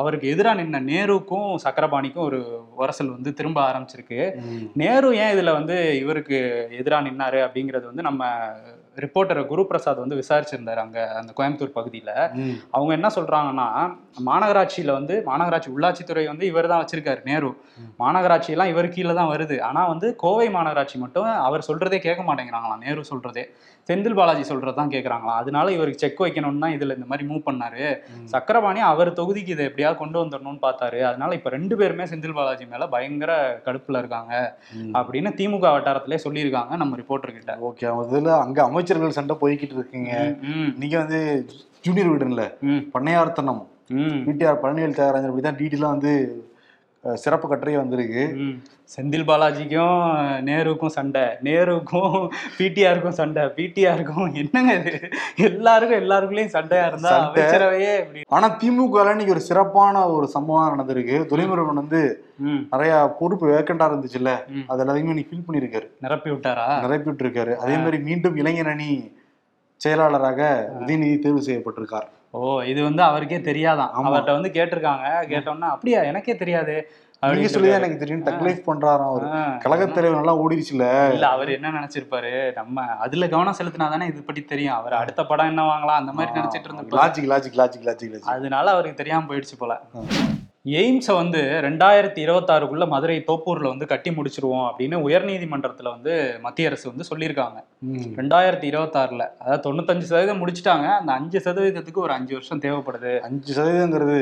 [0.00, 2.40] அவருக்கு எதிராக நின்ன நேருக்கும் சக்கரபாணிக்கும் ஒரு
[2.82, 4.20] உரசல் வந்து திரும்ப ஆரம்பிச்சிருக்கு.
[4.82, 6.38] நேரு ஏன் இதுல வந்து இவருக்கு
[6.80, 8.24] எதிராக நின்னாரு அப்படிங்கிறது வந்து நம்ம
[9.04, 12.10] ரிப்போர்ட்டர் குரு பிரசாத் வந்து விசாரிச்சிருந்தாரு அங்க அந்த கோயம்புத்தூர் பகுதியில.
[12.76, 13.66] அவங்க என்ன சொல்றாங்கன்னா
[14.28, 17.50] மாநகராட்சியில வந்து மாநகராட்சி உள்ளாட்சித்துறை வந்து இவர் தான் வச்சிருக்காரு நேரு.
[18.02, 19.58] மாநகராட்சி எல்லாம் இவர் கீழே தான் வருது.
[19.68, 23.44] ஆனா வந்து கோவை மாநகராட்சி மட்டும் அவர் சொல்றதே கேட்க மாட்டேங்கிறாங்களாம் நேரு சொல்றதே.
[23.90, 27.86] செந்தில் பாலாஜி சொல்றதுதான் கேட்கறாங்களாம் அதனால இவருக்கு செக் வைக்கணும்னு தான் இதுல இந்த மாதிரி மூவ் பண்ணாரு.
[28.32, 31.00] சக்கரபாணி அவர் தொகுதிக்கு இதை எப்படியாவது கொண்டு வந்துடணும்னு பார்த்தாரு.
[31.08, 33.32] அதனால இப்ப ரெண்டு பேருமே செந்தில் பாலாஜி மேல பயங்கர
[33.66, 34.34] கடுப்புல இருக்காங்க
[35.00, 37.56] அப்படின்னு திமுக வட்டாரத்திலே சொல்லியிருக்காங்க நம்ம ரிப்போர்ட்டர் கிட்ட.
[37.70, 40.12] ஓகே இதுல அங்க அமைச்சர்கள் சண்டை போய்கிட்டு இருக்குங்க.
[40.74, 41.20] இன்னைக்கு வந்து
[41.86, 42.44] ஜூனியர் வீடுல
[42.94, 43.62] பண்ணையார்த்தனம்.
[44.26, 46.12] பிடிஆர் பழனிவேல் தியாகராஜன் பத்தி தான் டீட்டெயிலாக வந்து
[47.22, 48.22] சிறப்பு கட்டுரையே வந்திருக்கு.
[48.94, 50.00] செந்தில் பாலாஜிக்கும்
[50.48, 51.22] நேருக்கும் சண்டை.
[51.46, 52.16] நேருக்கும்
[52.56, 53.42] பிடிஆருக்கும் சண்டை.
[53.58, 54.92] பிடிஆருக்கும் என்னங்க இது?
[55.48, 57.12] எல்லாருக்கும் எல்லாருக்குள்ளயும் சண்டையா இருந்தா.
[57.20, 57.94] அமைச்சரவையே
[58.38, 61.16] ஆனா திமுக இன்னைக்கு ஒரு சிறப்பான ஒரு சம்பவம் நடந்திருக்கு.
[61.32, 62.02] துரைமுருகன் வந்து
[62.74, 64.34] நிறைய பொறுப்பு வேக்கண்டா இருந்துச்சுல்ல.
[64.70, 65.88] அது எல்லாத்தையுமே நீ ஃபில் பண்ணிருக்காரு.
[66.06, 66.68] நிரப்பி விட்டாரா?
[66.84, 68.90] நிரப்பிட்டு இருக்காரு அதே மாதிரி மீண்டும் இளைஞர் அணி
[69.80, 70.40] செயலாளராக
[70.80, 72.08] உதயநிதி தேர்வு செய்யப்பட்டிருக்கார்.
[72.30, 73.90] ஓ இது வந்து அவருக்கே தெரியாதான்.
[73.96, 75.06] அவர்கிட்ட வந்து கேட்டிருக்காங்க.
[75.28, 76.90] கேட்டோம்னா அப்படியா எனக்கே தெரியாது.
[77.20, 77.82] நீங்க சொல்லிதான்.
[77.82, 78.24] எனக்கு தெரியும்.
[78.24, 79.26] டக்லைஃப் பண்றாராம் அவரு.
[79.58, 82.54] கழகத் தலைவர் நல்லா ஓடிடுச்சுல இல்ல அவர் என்ன நினைச்சிருப்பாரு?
[82.54, 84.74] நம்ம அதுல கவனம் செலுத்தினா தானே இது பத்தி தெரியும்.
[84.74, 86.00] அவர் அடுத்த படம் என்ன வாங்கலாம்?
[86.02, 89.80] அந்த மாதிரி நினைச்சிட்டு logic logic logic logic logic அதனால அவருக்கு தெரியாம போயிடுச்சு போல.
[90.66, 97.04] எய்ம்ஸை வந்து ரெண்டாயிரத்தி இருபத்தாறுக்குள்ள மதுரை தோப்பூர்ல வந்து கட்டி முடிச்சிருவோம் அப்படின்னு உயர்நீதிமன்றத்துல வந்து மத்திய அரசு வந்து
[97.10, 97.58] சொல்லியிருக்காங்க.
[98.18, 99.24] ரெண்டாயிரத்தி இருபத்தாறுல.
[99.38, 100.86] அதாவது தொண்ணூத்தஞ்சு சதவீதம் முடிச்சிட்டாங்க.
[100.98, 103.12] அந்த அஞ்சு சதவீதத்துக்கு ஒரு அஞ்சு வருஷம் தேவைப்படுது.
[103.28, 104.18] அஞ்சு சதவீதங்கிறது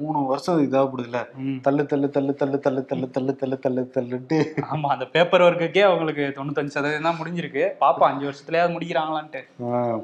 [0.00, 1.22] மூணு வருஷம் இதாகப்படுதுல.
[1.66, 4.40] தள்ளு தள்ளு தள்ளு தள்ளு தள்ளு தள்ளு தள்ளு தள்ளு தள்ளு தள்ளுட்டு
[4.72, 7.64] ஆமா அந்த பேப்பர் ஒர்க்குக்கே அவங்களுக்கு தொண்ணூத்தஞ்சு சதவீதம் தான் முடிஞ்சிருக்கு.
[7.84, 9.42] பாப்போம் அஞ்சு வருஷத்துலயாவது முடிக்கிறாங்களான்ட்டு.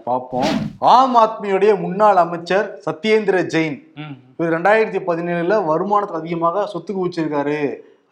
[0.09, 0.57] பார்ப்போம்
[0.95, 3.79] ஆம் ஆத்மியுடைய முன்னாள் அமைச்சர் சத்யேந்திர ஜெயின்.
[4.38, 7.61] இவர் ரெண்டாயிரத்தி பதினேழுல வருமானத்துக்கு அதிகமாக சொத்து குவிச்சிருக்காரு.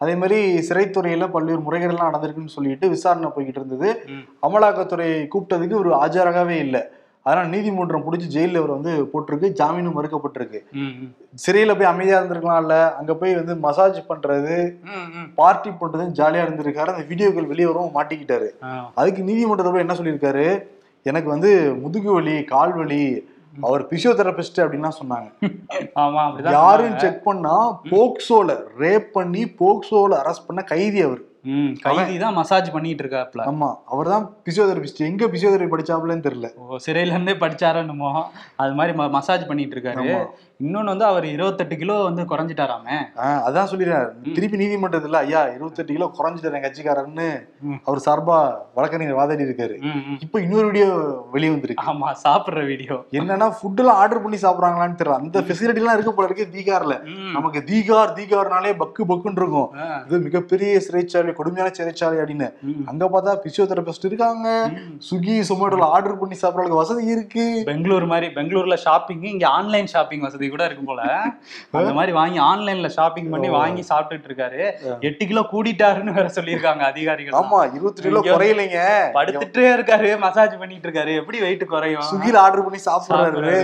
[0.01, 3.89] அதே மாதிரி சிறைத்துறையில பல்வேறு முறைகேடுலாம் நடந்திருக்குன்னு சொல்லிட்டு விசாரணை போய்கிட்டு இருந்தது.
[4.47, 6.81] அமலாக்கத்துறை கூப்பிட்டதுக்கு இவர் ஆஜராகவே இல்லை.
[7.25, 9.47] அதனால நீதிமன்றம் பிடிச்சி ஜெயிலில் இவர் வந்து போட்டிருக்கு.
[9.59, 10.59] ஜாமீனும் மறுக்கப்பட்டிருக்கு.
[11.45, 12.75] சிறையில போய் அமைதியா இருந்திருக்கலாம்ல.
[12.99, 14.57] அங்க போய் வந்து மசாஜ் பண்றது.
[15.39, 16.93] பார்ட்டி பண்றது ஜாலியா இருந்திருக்காரு.
[16.95, 18.49] அந்த வீடியோக்கள் வெளியே வரவும் மாட்டிக்கிட்டாரு.
[18.99, 20.47] அதுக்கு நீதிமன்றத்தில் போய் என்ன சொல்லியிருக்காரு?
[21.09, 23.01] எனக்கு வந்து முதுகு வலி கால் வலி
[23.61, 25.29] அவர் பிசியோதெரபிஸ்ட் அப்படின்லாம் சொன்னாங்க.
[26.03, 26.23] ஆமா
[26.57, 27.55] யாரும் செக் பண்ணா
[27.93, 31.23] போக்சோல ரேப் பண்ணி போக்சோல அரெஸ்ட் பண்ண கைதி அவர்.
[31.83, 33.41] கைதி தான் மசாஜ் பண்ணிட்டு இருக்காப்ல.
[33.51, 36.47] ஆமா அவர் தான் பிசியோதெரபிஸ்ட் எங்க பிசியோதெரபி படிச்சாப்லன்னு தெரியல.
[36.85, 37.83] சிறையில இருந்தே படிச்சாரோ
[38.63, 40.07] அது மாதிரி மசாஜ் பண்ணிட்டு இருக்காரு.
[40.65, 42.95] இன்னொன்னு வந்து அவர் இருபத்தெட்டு கிலோ வந்து குறைஞ்சிட்டாராமே.
[43.47, 44.07] அதான் சொல்லிடுறாரு.
[44.35, 47.27] திருப்பி நீதிமன்றத்துல ஐயா இருபத்தெட்டு கிலோ குறைஞ்சிட்டாரு கட்சிக்காரன்னு.
[47.87, 48.37] அவர் சார்பா
[48.77, 49.75] வழக்கறிஞர் வாதாடி இருக்காரு.
[50.25, 50.87] இப்போ இன்னொரு வீடியோ
[51.33, 51.85] வெளியே வந்திருக்கு.
[51.91, 55.19] ஆமா சாப்பிடுற வீடியோ என்னன்னா ஃபுட் எல்லாம் ஆர்டர் பண்ணி சாப்பிடுறாங்களான்னு தெரியல.
[55.23, 56.97] அந்த ஃபெசிலிட்டி எல்லாம் இருக்க போல இருக்கு தீகார்ல.
[57.35, 59.69] நமக்கு தீகார் தீகார்னாலே பக்கு பக்குன்னு இருக்கும்.
[60.07, 62.49] இது மிகப்பெரிய சிறைச்சாலை கொடுமையான சிறைச்சாலை அப்படின்னு.
[62.93, 64.47] அங்க பார்த்தா பிசியோதெரபிஸ்ட் இருக்காங்க.
[65.09, 67.47] ஸ்விக்கி சொமேட்டோல ஆர்டர் பண்ணி சாப்பிடறதுக்கு வசதி இருக்கு.
[67.71, 71.01] பெங்களூர் மாதிரி பெங்களூர்ல ஷாப்பிங் இங்க ஆன்லைன் ஷாப்பிங் வசதி கூட இருக்கும் போல.
[71.79, 74.61] அந்த மாதிரி வாங்கி ஆன்லைன்ல ஷாப்பிங் பண்ணி வாங்கி சாப்பிட்டுட்டு இருக்காரு.
[75.09, 78.81] எட்டு கிலோ கூடிட்டாருன்னு வேற சொல்லியிருக்காங்க அதிகாரிகள் ஆமா இருபத்தி கிலோ குறையலைங்க.
[79.17, 81.13] படுத்துட்டே இருக்காரு மசாஜ் பண்ணிட்டு இருக்காரு.
[81.21, 82.07] எப்படி வெயிட் குறையும்?
[82.09, 83.55] ஸ்விக்கில ஆர்டர் பண்ணி சாப்பிடுறாரு.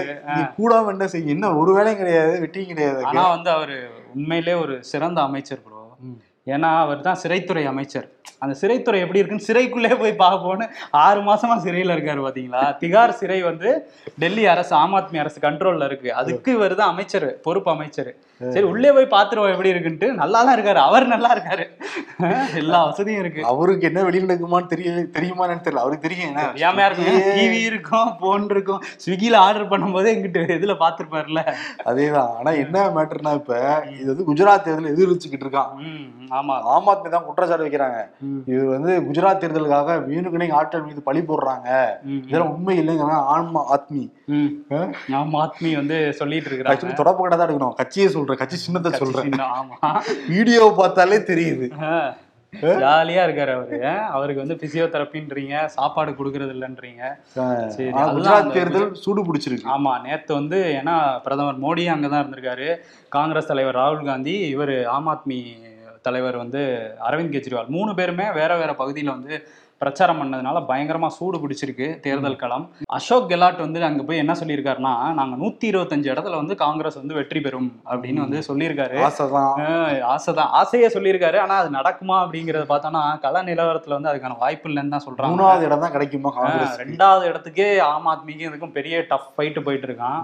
[0.59, 1.35] கூடாம என்ன செய்ய?
[1.37, 3.03] என்ன ஒரு வேலையும் கிடையாது வெட்டியும் கிடையாது.
[3.11, 3.77] ஆனா வந்து அவரு
[4.15, 5.81] உண்மையிலே ஒரு சிறந்த அமைச்சர் ப்ரோ
[6.47, 8.07] ஏன்னா அவர் தான் சிறைத்துறை அமைச்சர்.
[8.39, 12.63] அந்த சிறைத்துறை எப்படி இருக்குன்னு சிறைக்குள்ளே போய் பார்ப்போன்னு ஆறு மாசமா சிறையில இருக்காரு பாத்தீங்களா?
[12.81, 13.69] திகார் சிறை வந்து
[14.19, 16.13] டெல்லி அரசு ஆம் ஆத்மி அரசு கண்ட்ரோல்ல இருக்கு.
[16.13, 18.11] அதுக்கு இவர் தான் அமைச்சர் பொறுப்பு அமைச்சர்.
[18.41, 20.07] சரி உள்ளே போய் பாத்துருவோம் எப்படி இருக்குன்ட்டு.
[20.21, 20.79] நல்லா தான் இருக்காரு.
[20.87, 21.65] அவர் நல்லா இருக்காரு.
[22.61, 23.41] எல்லா வசதியும் இருக்கு.
[23.51, 25.83] அவருக்கு என்ன வெளியில நடக்குமான்னு தெரிய தெரியுமான்னு தெரியல.
[25.83, 26.45] அவருக்கு தெரியும் என்ன?
[26.49, 27.19] தெரியாம இருக்கும்.
[27.37, 28.81] டிவி இருக்கும் போன் இருக்கும்.
[29.03, 31.43] ஸ்விக்கில ஆர்டர் பண்ணும்போது எங்கிட்ட இதுல பாத்துருப்பாருல
[31.91, 32.31] அதேதான்.
[32.39, 33.59] ஆனா என்ன மேட்டர்னா இப்ப
[33.99, 35.71] இது வந்து குஜராத் தேர்தல் எதிர்வச்சுக்கிட்டு இருக்கான்.
[36.37, 36.55] ஆமா.
[36.73, 37.99] ஆம் ஆத்மி தான் குற்றச்சாட்டு வைக்கிறாங்க.
[38.51, 41.69] இவர் வந்து குஜராத் தேர்தலுக்காக வேணுக்குனே ஆட்கள் மீது பழி போடுறாங்க.
[42.27, 44.03] இதெல்லாம் உண்மை இல்லைங்க ஆன்மா ஆத்மி.
[45.21, 46.99] ஆமா ஆத்மி வந்து சொல்லிட்டு இருக்கிறாங்க.
[47.01, 47.77] தொடப்பு கடை தான் எடுக்கணும்.
[47.81, 49.39] கட்சியை சொல்றேன் கட்சி சின்னத்தை சொல்றேன்.
[50.33, 51.69] வீடியோ பார்த்தாலே தெரியுது.
[52.53, 53.77] ஜாலியா இருக்காரு அவரு.
[54.15, 57.03] அவருக்கு வந்து பிசியோதெரப்பின்றீங்க சாப்பாடு கொடுக்கறது இல்லைன்றீங்க
[58.17, 59.71] குஜராத் தேர்தல் சூடு பிடிச்சிருக்கு.
[59.75, 62.69] ஆமா நேத்து வந்து ஏன்னா பிரதமர் மோடி அங்கதான் இருந்திருக்காரு.
[63.15, 65.39] காங்கிரஸ் தலைவர் ராகுல் காந்தி இவர் ஆம் ஆத்மி
[66.07, 66.61] தலைவர் வந்து
[67.09, 67.73] அரவிந்த் கெஜ்ரிவால்.
[67.75, 69.35] மூணு பேருமே வேற வேற பகுதியில வந்து
[69.83, 72.65] பிரச்சாரம் பண்ணதுனால பயங்கரமா சூடு பிடிச்சிருக்கு தேர்தல் களம்.
[72.97, 77.39] அசோக் கெலாட் வந்து அங்க போய் என்ன சொல்லியிருக்காருன்னா நாங்க நூத்தி இருபத்தஞ்சு இடத்துல வந்து காங்கிரஸ் வந்து வெற்றி
[77.45, 78.97] பெறும் அப்படின்னு வந்து சொல்லியிருக்காரு.
[80.13, 80.51] ஆசைதான்.
[80.61, 81.37] ஆசையே சொல்லியிருக்காரு.
[81.45, 85.33] ஆனா அது நடக்குமா அப்படிங்கறத பார்த்தோம்னா கள நிலவரத்துல வந்து அதுக்கான வாய்ப்பு இல்லைன்னு தான் சொல்றாங்க.
[85.33, 86.31] மூணாவது இடம் தான் கிடைக்குமா
[86.83, 90.19] ரெண்டாவது இடத்துக்கே ஆம் ஆத்மிக்கு இதுக்கும் பெரிய டஃப் ஃபைட்டு போயிட்டு இருக்கான்.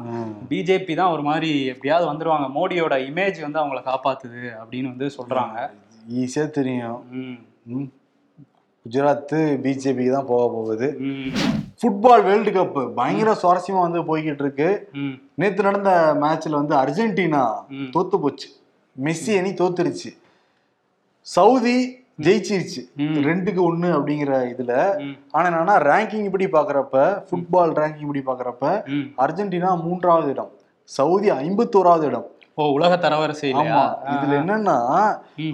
[0.50, 2.50] பிஜேபி தான் ஒரு மாதிரி எப்படியாவது வந்துருவாங்க.
[2.58, 5.70] மோடியோட இமேஜ் வந்து அவங்கள காப்பாத்துது அப்படின்னு வந்து சொல்றாங்க.
[6.22, 7.00] ஈஸியா தெரியும்.
[8.84, 8.92] ம், ம்.
[8.92, 10.96] குஜராத் பிஜேபிக்கு தான் போக போகுது.
[11.82, 14.90] ஃபுட்பால் வேர்ல்டு கப் பயங்கர சுவாரஸ்யமா வந்து போய்கிட்டு இருக்கு.
[15.36, 17.50] நேத்து நடந்த மேட்ச்ல வந்து அர்ஜென்டினா.
[17.72, 18.50] தோத்து போச்சு.
[19.04, 20.18] மெஸ்ஸி அணி தோத்துருச்சு.
[21.22, 22.82] சவுதி ஜெயிச்சிருச்சு.
[22.98, 24.72] ரெண்டுக்கு ஒண்ணு அப்படிங்கிற இதுல.
[25.32, 28.84] ஆனா என்னன்னா ரேங்கிங் இப்படி பாக்குறப்ப ஃபுட்பால் ரேங்கிங் இப்படி பாக்குறப்ப.
[29.18, 30.52] அர்ஜென்டினா மூன்றாவது இடம்.
[30.84, 32.28] சவுதி ஐம்பத்தோராவது இடம்.
[32.60, 33.82] ஓ உலக தரவரிசை ஆமா
[34.14, 34.78] இதுல என்னன்னா.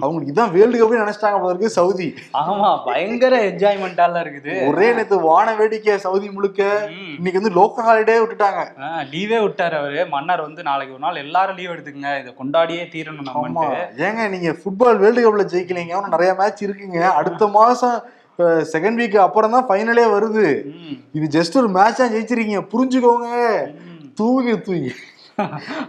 [0.04, 2.08] அவங்களுக்கு இதான் வேர்ல்டு கப்பே நினைச்சிட்டாங்க போல இருக்கு சவுதி.
[2.42, 4.54] ஆமா பயங்கர என்ஜாய்மெண்டால இருக்குது.
[4.68, 6.62] ஒரே நேத்து வான வேடிக்கை சவுதி முழுக்க.
[7.18, 8.62] இன்னைக்கு வந்து லோக்கல் ஹாலிடே விட்டுட்டாங்க.
[9.12, 10.02] லீவே விட்டாரு அவரு.
[10.16, 12.12] மன்னர் வந்து நாளைக்கு ஒரு நாள் எல்லாரும் லீவ் எடுத்துக்கங்க.
[12.22, 13.70] இதை கொண்டாடியே தீரணும் நம்மன்ட்டு.
[14.06, 16.04] ஏங்க நீங்க ஃபுட்பால் வேர்ல்டு கப்ல ஜெயிக்கலீங்க.
[16.14, 17.02] நிறைய மேட்ச் இருக்குங்க.
[17.20, 17.98] அடுத்த மாசம்
[18.74, 20.46] செகண்ட் வீக் அப்புறம் தான் ஃபைனலே வருது.
[21.18, 22.62] இது ஜஸ்ட் ஒரு மேட்சா ஜெயிச்சிருக்கீங்க.
[22.72, 23.28] புரிஞ்சுக்கோங்க.
[24.20, 24.92] தூங்கி தூங்கி.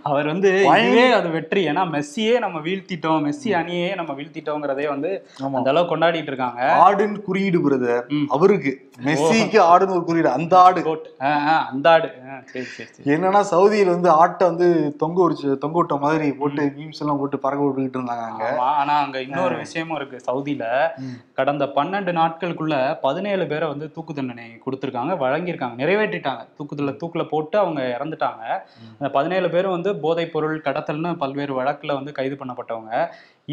[0.04, 1.62] அவர் வந்து இதுவே அது வெற்றி.
[1.68, 3.22] ஏன்னா மெஸ்ஸியே நம்ம வீழ்த்திட்டோம்.
[3.28, 5.12] மெஸ்ஸி அணியே நம்ம வீழ்த்திட்டோங்கிறதே வந்து
[5.54, 6.62] அந்த அளவுக்கு கொண்டாடிட்டு இருக்காங்க.
[6.86, 8.26] ஆடுன்னு குறியீடு பிரதர்.
[8.28, 8.74] அவருக்கு.
[9.06, 10.30] மெஸ்ஸிக்கு ஆடுன்னு ஒரு குறியீடு.
[10.30, 10.82] அந்த ஆடு.
[11.72, 12.10] அந்த ஆடு.
[13.14, 17.66] என்னன்னா சவுதியில வந்து ஆட்டை வந்து தொங்க விரிச்சு தொங்க விட்ட மாதிரி போட்டு மீம்ஸ் எல்லாம் போட்டு பறக்க
[17.66, 18.46] விட்டுக்கிட்டு இருந்தாங்க அங்க.
[18.72, 20.18] ஆனா அங்க இன்னொரு விஷயமும் இருக்கு.
[20.30, 20.66] சவுதியில.
[21.34, 26.44] கடந்த பன்னெண்டு நாட்களுக்குள்ள பதினேழு பேரை வந்து தூக்கு தண்டனை கொடுத்திருக்காங்க வழங்கியிருக்காங்க நிறைவேற்றிட்டாங்க.
[26.58, 28.44] தூக்குதுல தூக்குல போட்டு அவங்க இறந்துட்டாங்க.
[29.00, 32.92] அந்த பதினேழு பதினேழு பேரும் வந்து போதைப் பொருள் கடத்தல்னு பல்வேறு வழக்குல வந்து கைது பண்ணப்பட்டவங்க.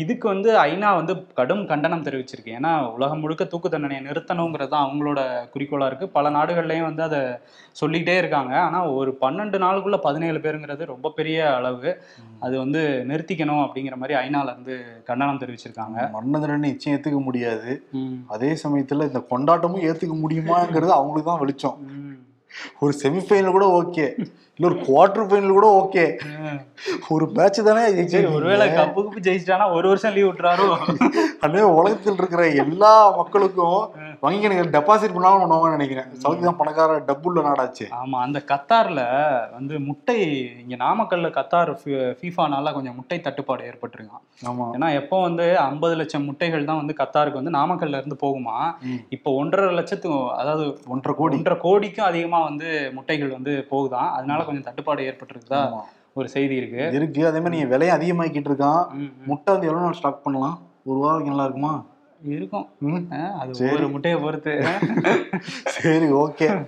[0.02, 2.54] இதுக்கு வந்து ஐநா வந்து கடும் கண்டனம் தெரிவிச்சிருக்கு.
[2.58, 5.20] ஏன்னா உலகம் முழுக்க தூக்கு தண்டனையை நிறுத்தணுங்கிறது தான் அவங்களோட
[5.54, 6.06] குறிக்கோளா இருக்கு.
[6.16, 7.20] பல நாடுகள்லயும் வந்து அதை
[7.80, 8.54] சொல்லிக்கிட்டே இருக்காங்க.
[8.66, 11.90] ஆனா ஒரு பன்னெண்டு நாளுக்குள்ள பதினேழு பேருங்கிறது ரொம்ப பெரிய அளவு.
[12.46, 14.76] அது வந்து நிறுத்திக்கணும் அப்படிங்கிற மாதிரி ஐநால இருந்து
[15.10, 15.98] கண்டனம் தெரிவிச்சிருக்காங்க.
[16.16, 17.72] மரண தண்டனை நிச்சயம் ஏத்துக்க முடியாது.
[18.36, 21.78] அதே சமயத்துல இந்த கொண்டாட்டமும் ஏத்துக்க முடியுமாங்கிறது அவங்களுக்கு தான் வெளிச்சம்.
[22.82, 24.04] ஒரு செமிஃபைனல் கூட ஓகே
[24.58, 26.04] ஒரு குவார்டர் ஃபைனல் கூட ஓகே
[27.08, 28.26] ஒரு மேட்ச் தானே சரி.
[28.34, 30.66] ஒருவேளை கப்பு கப்பு ஜெயிச்சிட்டானா ஒரு வருஷம் லீவ் விட்டுறாரோ?
[31.40, 33.80] அதே உலகத்தில் இருக்கிற எல்லா மக்களுக்கும்
[34.24, 36.08] வங்கி கணக்கு டெபாசிட் பண்ணாலும் பண்ணுவாங்கன்னு நினைக்கிறேன்.
[36.22, 39.00] சவுதி தான் பணக்கார டப்புள்ள நாடாச்சு ஆமா அந்த கத்தார்ல
[39.56, 40.16] வந்து முட்டை
[40.62, 41.72] இங்க நாமக்கல்ல கத்தார்
[42.20, 44.22] ஃபீஃபானால கொஞ்சம் முட்டை தட்டுப்பாடு ஏற்பட்டிருக்கான்.
[44.50, 44.66] ஆமா.
[44.76, 48.58] ஏன்னா எப்போ வந்து ஐம்பது லட்சம் முட்டைகள் தான் வந்து கத்தாருக்கு வந்து நாமக்கல்ல இருந்து போகுமா.
[49.08, 50.10] இப்போ ஒன்றரை லட்சத்து
[50.40, 51.36] அதாவது ஒன்றரை கோடி.
[51.38, 55.62] ஒன்றரை கோடிக்கும் அதிகமா வந்து முட்டைகள் வந்து போகுதாம் அதனால கொஞ்சம் தட்டுப்பாடு ஏற்பட்டிருக்குதா.
[56.16, 56.82] ஒரு செய்தி இருக்கு.
[56.98, 57.22] இருக்கு.
[57.26, 58.82] அதே மாதிரி நீங்க விலையும் அதிகமாக்கிட்டு இருக்கான்.
[59.30, 60.56] முட்டை வந்து எவ்வளவு நாள் ஸ்டாக் பண்ணலாம்?
[60.90, 61.72] ஒரு வாரம் நல்லா இருக்குமா?
[62.24, 62.66] இருக்கும்.
[63.40, 63.72] அது.
[63.72, 64.66] ஒரு முட்டையை பொறுத்து.
[65.64, 66.66] சரி ஓகே.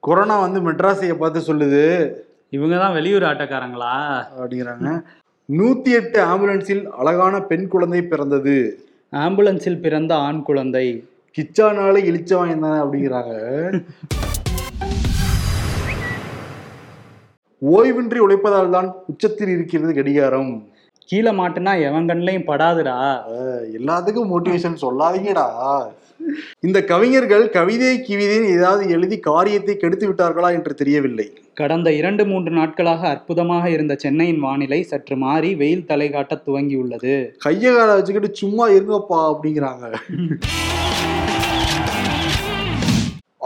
[0.00, 2.10] கொரோனா வந்து மெட்ராஸைய பார்த்து சொல்லுது.
[2.48, 3.94] இவங்க தான் வெளியூர் ஆட்டக்காரங்களா?
[4.40, 5.02] அப்படிங்கிறாங்க.
[5.52, 8.84] நூத்தி எட்டு ஆம்புலன்ஸில் அழகான பெண் குழந்தை பிறந்தது.
[9.12, 11.04] ஆம்புலன்ஸில் பிறந்த ஆண் குழந்தை.
[11.36, 13.32] கிச்சானால இழிச்சவன் தானே அப்படிங்கிறாங்க.
[17.58, 20.68] ஓய்வின்றி உழைப்பதால் தான் உச்சத்தில் இருக்கிறது கடிகாரம்.
[21.10, 22.94] கீழே மாட்டுனா எவன் கண்ணையும் படாதுடா.
[23.78, 25.46] எல்லாத்துக்கும் மோட்டிவேஷன் சொல்லாதீங்கடா.
[26.66, 31.26] இந்த கவிஞர்கள் கவிதை கிவிதைன்னு ஏதாவது எழுதி காரியத்தை கெடுத்து விட்டார்களா என்று தெரியவில்லை.
[31.60, 37.14] கடந்த இரண்டு மூன்று நாட்களாக அற்புதமாக இருந்த சென்னையின் வானிலை சற்று மாறி வெயில் தலை காட்ட துவங்கியுள்ளது.
[37.46, 39.84] கைய காலை வச்சுக்கிட்டு சும்மா இருங்கப்பா அப்படிங்கிறாங்க.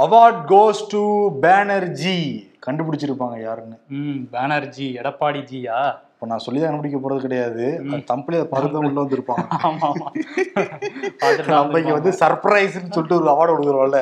[0.05, 1.03] அவார்ட் கோஸ் டு
[1.47, 2.19] பேனர்ஜி
[2.67, 3.77] கண்டுபிடிச்சிருப்பாங்க யாருன்னு.
[3.99, 5.81] ம் பானர்ஜி எடப்பாடி ஜியா?
[6.21, 7.67] இப்ப நான் சொல்லி தான் கண்டுபிடிக்க போறது கிடையாது.
[8.09, 9.45] தம்பிலே பருத்தம் உள்ள வந்திருப்பாங்க.
[11.53, 14.01] நம்ம இங்க வந்து சர்ப்ரைஸ்னு சொல்லிட்டு ஒரு அவார்டு கொடுக்குறோம்ல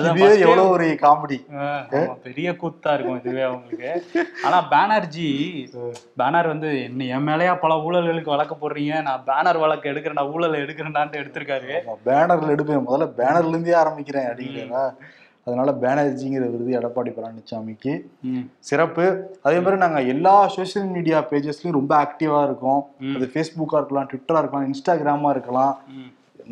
[0.00, 0.28] இதுவே.
[0.46, 1.38] எவ்வளவு ஒரு காமெடி
[2.26, 3.88] பெரிய கூத்தா இருக்கும் இதுவே அவங்களுக்கு.
[4.46, 5.28] ஆனா பேனர்ஜி
[6.22, 8.94] பேனர் வந்து என்ன என் மேலயா பல ஊழல்களுக்கு வழக்கு போடுறீங்க.
[9.08, 11.72] நான் பேனர் வழக்கு எடுக்கிறேன்டா ஊழல் எடுக்கிறேன்டான்ட்டு எடுத்திருக்காரு.
[12.08, 12.86] பேனர்ல எடுப்பேன்.
[12.88, 14.84] முதல்ல பேனர்ல இருந்தே ஆரம்பிக்கிறேன் அப்படிங்கிறா
[15.44, 17.92] அதனால பேனர்ஜிங்கிற விருது எடப்பாடி பழனிசாமிக்கு
[18.70, 19.04] சிறப்பு.
[19.42, 22.82] அதே மாதிரி நாங்க எல்லா சோஷியல் மீடியா பேஜஸ்லயும் ரொம்ப ஆக்டிவா இருக்கோம்.
[23.16, 25.74] அது ஃபேஸ்புக்கா இருக்கலாம் ட்விட்டரா இருக்கலாம் இன்ஸ்டாகிராமா இருக்கலாம்.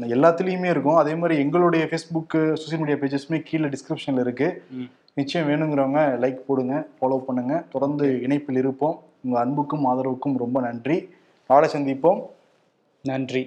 [0.01, 1.01] எல்லாத்துலயுமே இருக்கும்.
[1.03, 4.63] அதே மாதிரி எங்களுடைய ஃபேஸ்புக் சோஷியல் மீடியா பேஜஸ்மே கீழே டிஸ்கிரிப்ஷன்ல இருக்கு.
[5.15, 7.65] நிச்சயம் வேணுங்கிறவங்க லைக் போடுங்க ஃபாலோ பண்ணுங்க.
[7.73, 9.01] தொடர்ந்து இணைப்பில் இருப்போம்.
[9.25, 11.09] உங்க அன்புக்கும் ஆதரவுக்கும் ரொம்ப நன்றி.
[11.49, 12.21] நாளை சந்திப்போம்.
[13.03, 13.43] நன்றி.